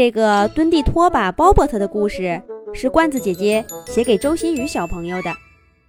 [0.00, 2.40] 这个蹲地拖把鲍伯特的故事
[2.72, 5.30] 是罐子姐姐写给周新宇小朋友的。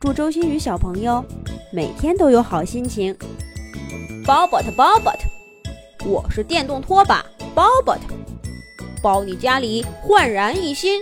[0.02, 1.24] 祝周新宇小朋友
[1.72, 3.18] 每天都有好心情。
[4.26, 8.02] 鲍伯特，鲍伯特，我是电动拖把鲍伯特，
[9.02, 11.02] 包你家里焕然一新，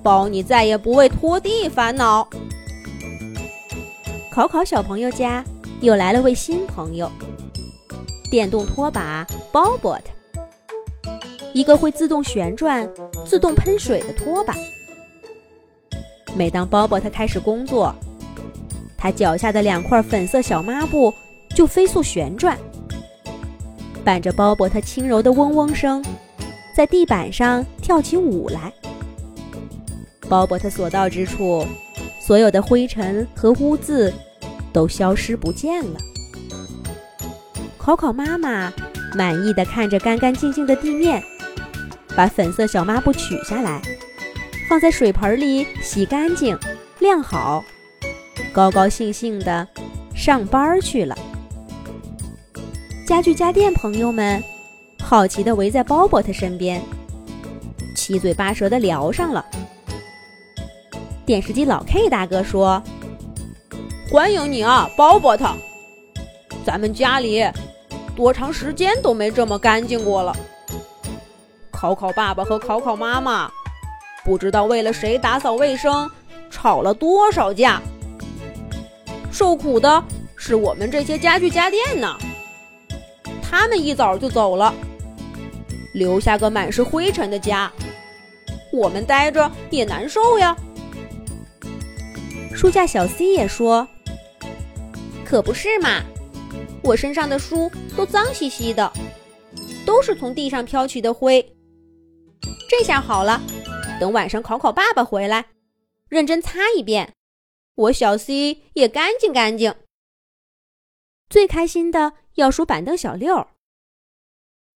[0.00, 2.28] 包你再也不为拖地烦恼。
[4.30, 5.44] 考考小朋友家
[5.80, 7.10] 又来了位新朋友，
[8.30, 10.15] 电动拖把鲍伯特。
[11.56, 12.86] 一个会自动旋转、
[13.24, 14.54] 自动喷水的拖把。
[16.36, 17.94] 每当鲍勃特开始工作，
[18.94, 21.10] 他脚下的两块粉色小抹布
[21.54, 22.58] 就飞速旋转，
[24.04, 26.04] 伴着鲍勃特轻柔的嗡嗡声，
[26.76, 28.70] 在地板上跳起舞来。
[30.28, 31.64] 鲍勃特所到之处，
[32.20, 34.12] 所有的灰尘和污渍
[34.74, 35.98] 都消失不见了。
[37.78, 38.70] 考考妈妈
[39.14, 41.24] 满意的看着干干净净的地面。
[42.16, 43.82] 把粉色小抹布取下来，
[44.68, 46.58] 放在水盆里洗干净、
[46.98, 47.62] 晾好，
[48.54, 49.68] 高高兴兴地
[50.14, 51.16] 上班去了。
[53.06, 54.42] 家具家电朋友们
[54.98, 56.80] 好奇地围在鲍勃特身边，
[57.94, 59.44] 七嘴八舌地聊上了。
[61.26, 62.82] 电视机老 K 大哥说
[64.10, 65.54] ：“欢迎你啊，鲍勃特！
[66.64, 67.44] 咱们家里
[68.16, 70.34] 多长时间都没这么干净过了。”
[71.76, 73.52] 考考爸爸和考考妈妈，
[74.24, 76.10] 不知道为了谁打扫卫生
[76.50, 77.82] 吵了多少架。
[79.30, 80.02] 受苦的
[80.36, 82.16] 是我们这些家具家电呢。
[83.42, 84.72] 他们一早就走了，
[85.92, 87.70] 留下个满是灰尘的家，
[88.72, 90.56] 我们待着也难受呀。
[92.54, 93.86] 书架小 C 也说
[95.26, 96.00] ：“可不是嘛，
[96.82, 98.90] 我身上的书都脏兮兮的，
[99.84, 101.46] 都是从地上飘起的灰。”
[102.78, 103.40] 这下好了，
[103.98, 105.48] 等晚上考考爸爸回来，
[106.08, 107.14] 认真擦一遍，
[107.74, 109.74] 我小 C 也干净干净。
[111.30, 113.48] 最开心的要数板凳小六，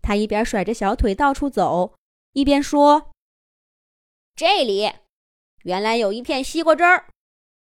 [0.01, 1.95] 他一边甩着小腿到处走，
[2.33, 3.11] 一边说
[4.35, 4.91] ：“这里
[5.65, 7.07] 原来有一片西瓜汁儿，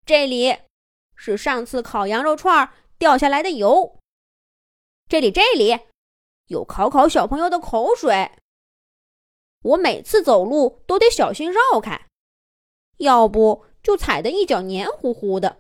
[0.06, 0.58] 这里
[1.16, 3.98] 是上次烤羊肉串掉下来的油，
[5.08, 5.80] 这里这里
[6.48, 8.30] 有考考小朋友的口水。”
[9.68, 12.08] 我每次走路都得小心绕开，
[12.98, 15.60] 要不就踩得一脚黏糊糊的。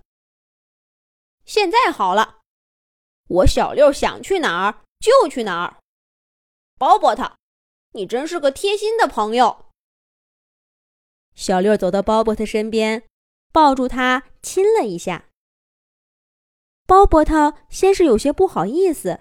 [1.45, 2.39] 现在好了，
[3.27, 5.79] 我小六想去哪儿就去哪儿。
[6.77, 7.35] 鲍勃特，
[7.91, 9.65] 你真是个贴心的朋友。
[11.35, 13.03] 小六走到鲍勃特身边，
[13.51, 15.25] 抱住他亲了一下。
[16.85, 19.19] 鲍勃特先是有些不好意思，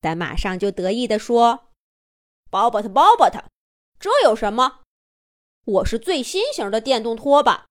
[0.00, 1.70] 但马上就得意地说
[2.50, 3.42] ：“鲍勃特，鲍勃特。”
[4.02, 4.80] 这有什么？
[5.64, 7.68] 我是最新型的电动拖把，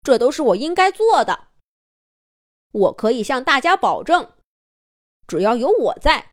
[0.00, 1.48] 这都是我应该做的。
[2.70, 4.32] 我可以向大家保证，
[5.26, 6.30] 只要有我在，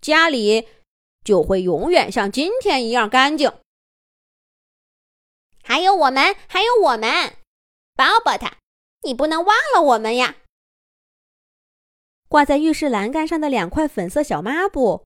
[0.00, 0.66] 家里
[1.22, 3.52] 就会永远像今天一样干净。
[5.62, 7.36] 还有我们，还有我们，
[7.94, 8.56] 鲍勃特，
[9.02, 10.36] 你不能忘了我们呀！
[12.30, 15.04] 挂在浴室栏杆上的两块粉色小抹布，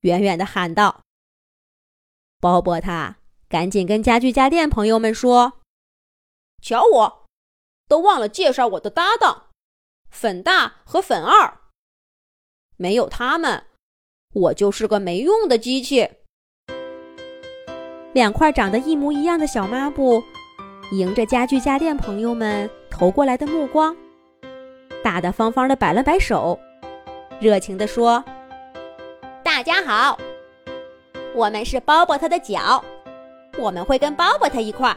[0.00, 1.02] 远远的喊道。
[2.42, 5.60] 鲍勃他赶紧跟家具家电朋友们说
[6.60, 7.26] ：“瞧我，
[7.86, 9.44] 都忘了介绍我的搭档，
[10.10, 11.58] 粉大和粉二。
[12.76, 13.66] 没有他们，
[14.34, 16.10] 我就是个没用的机器。”
[18.12, 20.20] 两块长得一模一样的小抹布，
[20.90, 23.96] 迎着家具家电朋友们投过来的目光，
[25.04, 26.58] 大大方方的摆了摆手，
[27.40, 28.24] 热情地说
[29.44, 30.18] ：“大家好。”
[31.34, 32.84] 我们是包包特的脚，
[33.58, 34.96] 我们会跟包包特一块儿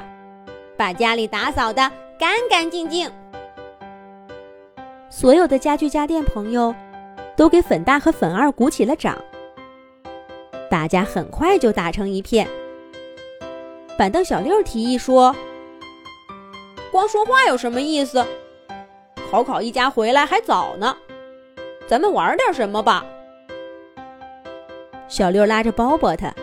[0.77, 3.09] 把家里打扫的干干净净。
[5.09, 6.75] 所有的家具家电朋友
[7.37, 9.17] 都给粉大和粉二鼓起了掌，
[10.69, 12.45] 大家很快就打成一片。
[13.97, 15.33] 板凳小六提议说
[16.91, 18.25] ：“光说话有什么意思？
[19.31, 20.97] 考考一家回来还早呢，
[21.87, 23.05] 咱们玩点什么吧。”
[25.07, 26.33] 小六拉着鲍勃特，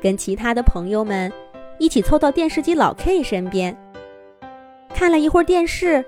[0.00, 1.30] 跟其他的朋友们
[1.78, 3.76] 一起凑到电视机老 K 身边，
[4.94, 6.04] 看了一会儿电视，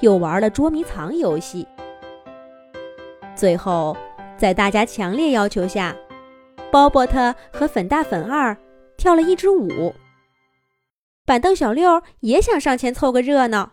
[0.00, 1.66] 又玩了捉迷藏游戏。
[3.34, 3.96] 最后，
[4.38, 5.94] 在大家强烈要求下，
[6.70, 8.56] 鲍勃特和粉大粉二
[8.96, 9.92] 跳了一支舞。
[11.24, 13.72] 板凳小六也想上前凑个热闹，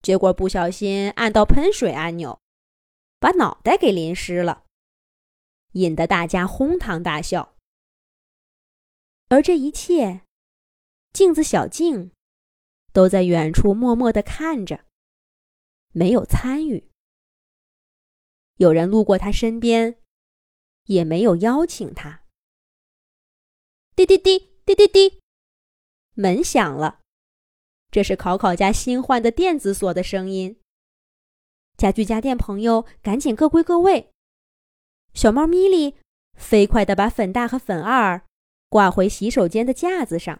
[0.00, 2.38] 结果不小心按到喷水按钮，
[3.18, 4.62] 把脑袋给淋湿了。
[5.72, 7.56] 引得大家哄堂大笑。
[9.28, 10.22] 而这一切，
[11.12, 12.12] 镜子小静
[12.92, 14.86] 都在远处默默地看着，
[15.92, 16.90] 没有参与。
[18.56, 19.98] 有人路过他身边，
[20.84, 22.24] 也没有邀请他。
[23.94, 25.20] 滴滴滴滴滴滴，
[26.14, 27.00] 门响了，
[27.90, 30.60] 这是考考家新换的电子锁的声音。
[31.76, 34.12] 家具家电朋友赶紧各归各位。
[35.18, 35.96] 小猫咪咪
[36.36, 38.22] 飞快地把粉大和粉二
[38.68, 40.38] 挂回洗手间的架子上。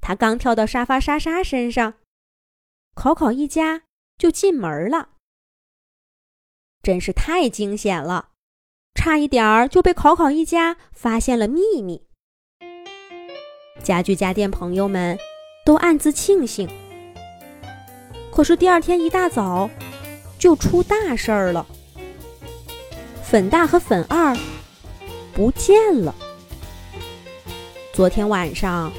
[0.00, 1.94] 它刚跳到沙发莎莎身上，
[2.94, 3.82] 考考一家
[4.16, 5.08] 就进门了。
[6.80, 8.28] 真是太惊险了，
[8.94, 12.06] 差一点儿就被考考一家发现了秘密。
[13.82, 15.18] 家具家电朋友们
[15.66, 16.70] 都暗自庆幸。
[18.32, 19.68] 可是第二天一大早，
[20.38, 21.66] 就出大事儿了。
[23.30, 24.36] 粉大和粉二
[25.32, 26.12] 不见了。
[27.92, 28.92] 昨天晚上，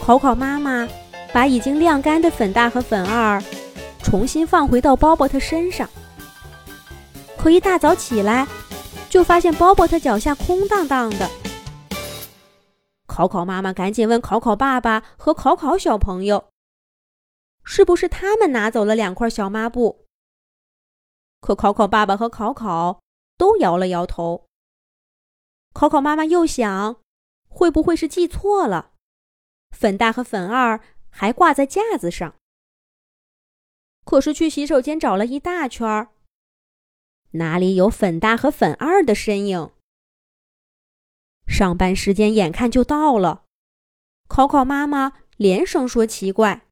[0.00, 0.88] 考考妈妈
[1.32, 3.42] 把已经晾干的粉大和粉二
[4.00, 5.90] 重新放回到包包特身上。
[7.36, 8.46] 可一大早起来，
[9.10, 11.28] 就发现包包特脚下空荡荡的。
[13.08, 16.44] 考考妈妈赶紧问考考爸爸和考考小朋友
[17.64, 20.06] ：“是不是他们拿走了两块小抹布？”
[21.42, 23.01] 可考考爸爸和考考
[23.36, 24.46] 都摇了摇头。
[25.72, 27.02] 考考妈妈又想，
[27.48, 28.92] 会不会是记错了？
[29.70, 32.36] 粉大和粉二还挂在架子上。
[34.04, 36.08] 可是去洗手间找了一大圈儿。
[37.32, 39.72] 哪里有粉大和粉二的身影？
[41.46, 43.44] 上班时间眼看就到了，
[44.28, 46.68] 考考妈妈连声说奇怪，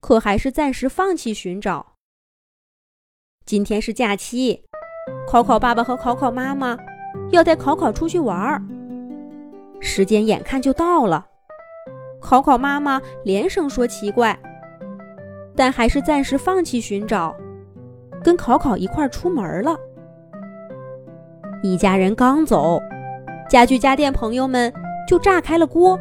[0.00, 1.96] 可还是暂时放弃寻找。
[3.46, 4.66] 今天是假期，
[5.26, 6.76] 考考爸爸和考考妈妈
[7.30, 8.60] 要带考考出去玩儿。
[9.80, 11.26] 时间眼看就到了，
[12.20, 14.38] 考考妈妈连声说奇怪，
[15.56, 17.34] 但还是暂时放弃寻找。
[18.22, 19.76] 跟考考一块儿出门了。
[21.60, 22.80] 一家人刚走，
[23.48, 24.72] 家具家电朋友们
[25.08, 25.98] 就炸开了锅。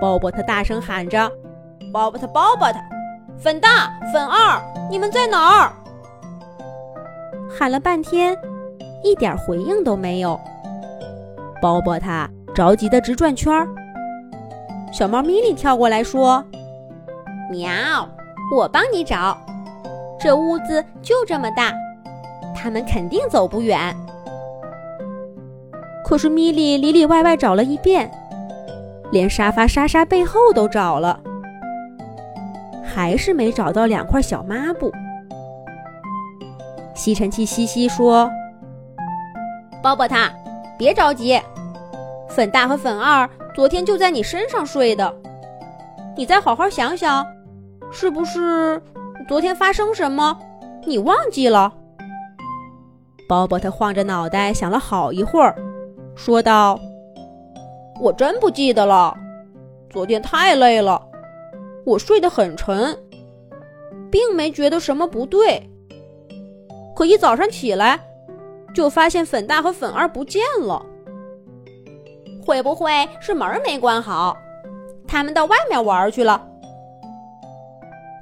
[0.00, 1.28] 鲍勃特大声喊着
[1.92, 2.78] ：“鲍勃特，鲍勃特，
[3.36, 5.72] 粉大、粉二，你们在哪儿？”
[7.58, 8.36] 喊了半天，
[9.02, 10.38] 一点回应都没有。
[11.62, 12.06] 鲍勃特
[12.54, 13.66] 着急的直转圈儿。
[14.92, 16.44] 小猫咪咪跳过来说
[17.50, 17.70] ：“喵，
[18.54, 19.36] 我帮你找。”
[20.20, 21.72] 这屋子就这么大，
[22.54, 23.96] 他们肯定走不远。
[26.04, 28.10] 可是米莉里里外外找了一遍，
[29.12, 31.18] 连沙发莎莎背后都找了，
[32.84, 34.92] 还是没找到两块小抹布。
[36.96, 38.28] 吸尘器西西说
[39.82, 40.16] ：“鲍勃特，
[40.78, 41.38] 别着急，
[42.26, 45.14] 粉大和粉二昨天就在你身上睡的，
[46.16, 47.24] 你再好好想想，
[47.92, 48.82] 是不是？”
[49.28, 50.38] 昨天发生什么？
[50.86, 51.70] 你忘记了？
[53.28, 55.54] 鲍勃特晃着脑袋想了好一会儿，
[56.14, 56.80] 说道
[58.00, 59.14] ：“我真不记得了。
[59.90, 61.02] 昨天太累了，
[61.84, 62.96] 我睡得很沉，
[64.10, 65.68] 并没觉得什么不对。
[66.96, 68.00] 可一早上起来，
[68.74, 70.84] 就发现粉大和粉二不见了。
[72.42, 74.34] 会不会是门没关好？
[75.06, 76.48] 他们到外面玩去了？”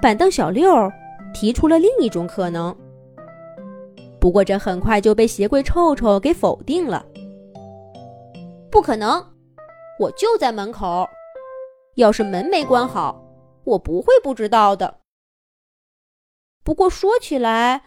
[0.03, 0.91] 板凳小六
[1.33, 2.77] 提出了另一种可能，
[4.21, 7.07] 不过这很快就被鞋柜臭臭给否定了。
[8.73, 9.25] 不可能，
[10.01, 11.09] 我就在门口，
[11.95, 13.25] 要是门没关好，
[13.63, 14.99] 我不会不知道的。
[16.65, 17.83] 不过说起来，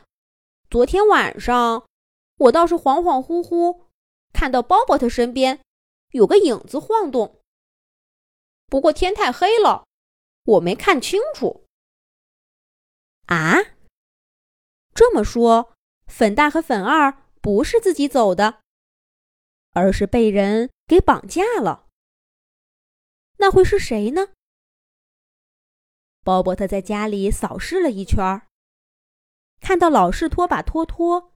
[0.69, 1.87] 昨天晚上
[2.35, 3.85] 我倒是恍恍惚惚
[4.33, 5.61] 看到鲍勃特身边
[6.09, 7.41] 有个影子晃动，
[8.67, 9.85] 不过天太黑了，
[10.43, 11.65] 我没看清楚。
[13.27, 13.55] 啊，
[14.93, 15.73] 这么说，
[16.07, 18.59] 粉大和粉二不是自己走的，
[19.71, 21.87] 而是被人给绑架了。
[23.37, 24.29] 那会是谁呢？
[26.23, 28.46] 鲍勃特在家里扫视了一圈儿，
[29.59, 31.33] 看到老式拖把托托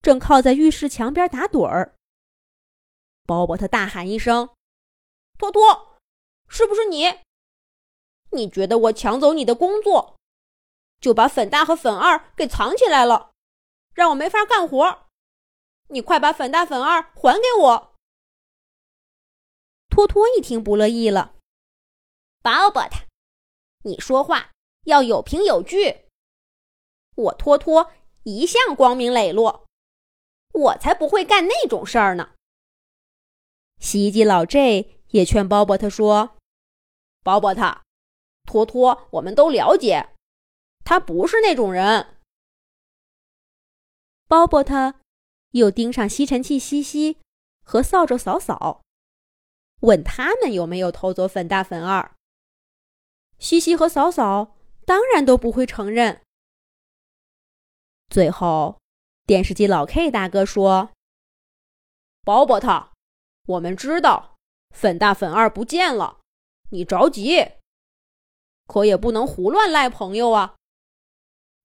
[0.00, 1.96] 正靠在浴室墙边打盹儿。
[3.24, 4.50] 鲍勃特大喊一声
[5.38, 5.98] ：“托托，
[6.48, 7.20] 是不是你？
[8.30, 10.16] 你觉得我抢走你的工作？”
[11.00, 13.32] 就把粉大和粉二给藏起来了，
[13.92, 15.08] 让我没法干活。
[15.88, 17.96] 你快把粉大粉二还给我！
[19.88, 21.34] 托托一听不乐意了
[22.40, 23.04] ：“鲍勃特，
[23.82, 24.52] 你说话
[24.84, 26.06] 要有凭有据。
[27.14, 27.92] 我托托
[28.22, 29.66] 一向光明磊落，
[30.52, 32.30] 我才不会干那种事儿呢。”
[33.80, 36.36] 洗衣机老 J 也劝鲍伯特说
[37.24, 37.82] ：“鲍伯特，
[38.44, 40.10] 托托，我们都了解，
[40.84, 42.18] 他不是那种人。”
[44.28, 44.94] 鲍伯特
[45.50, 47.18] 又盯上吸尘器西西
[47.64, 48.82] 和扫帚扫扫，
[49.80, 52.14] 问他们有没有偷走粉大粉二。
[53.38, 56.22] 西西和扫扫当然都不会承认。
[58.12, 58.78] 最后，
[59.26, 60.90] 电视机老 K 大哥说
[62.22, 62.90] ：“鲍伯特，
[63.46, 64.36] 我们知道
[64.68, 66.20] 粉大粉二不见了，
[66.72, 67.52] 你着急，
[68.66, 70.56] 可也不能胡乱赖朋友啊！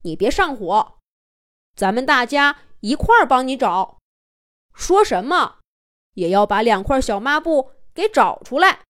[0.04, 1.00] 你别上火，
[1.76, 3.98] 咱们大家一块儿帮你找，
[4.74, 5.60] 说什么
[6.14, 8.86] 也要把两块小抹布给找出来。”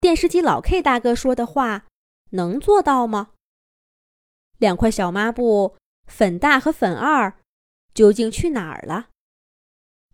[0.00, 1.84] 电视机老 K 大哥说的话
[2.30, 3.32] 能做到吗？
[4.56, 5.76] 两块小抹布。
[6.06, 7.38] 粉大和粉二
[7.94, 9.10] 究竟去哪儿了？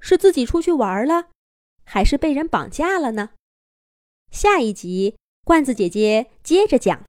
[0.01, 1.31] 是自己出去玩了，
[1.85, 3.31] 还是被人绑架了呢？
[4.31, 7.01] 下一集，罐子姐姐接着讲。